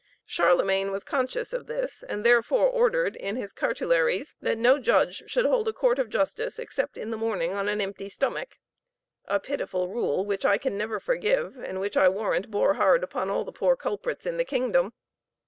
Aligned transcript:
Charlemagne 0.25 0.89
was 0.89 1.03
conscious 1.03 1.53
of 1.53 1.67
this, 1.67 2.01
and 2.01 2.25
therefore 2.25 2.65
ordered 2.67 3.15
in 3.15 3.35
his 3.35 3.53
cartularies, 3.53 4.33
that 4.41 4.57
no 4.57 4.79
judge 4.79 5.29
should 5.29 5.45
hold 5.45 5.67
a 5.67 5.73
court 5.73 5.99
of 5.99 6.09
justice 6.09 6.57
except 6.57 6.97
in 6.97 7.11
the 7.11 7.17
morning 7.17 7.53
on 7.53 7.69
an 7.69 7.79
empty 7.79 8.09
stomach. 8.09 8.57
A 9.25 9.39
pitiful 9.39 9.89
rule 9.89 10.25
which 10.25 10.43
I 10.43 10.57
can 10.57 10.75
never 10.75 10.99
forgive, 10.99 11.55
and 11.57 11.79
which 11.79 11.97
I 11.97 12.09
warrant 12.09 12.49
bore 12.49 12.73
hard 12.73 13.03
upon 13.03 13.29
all 13.29 13.43
the 13.45 13.51
poor 13.51 13.75
culprits 13.75 14.25
in 14.25 14.37
the 14.37 14.43
kingdom. 14.43 14.93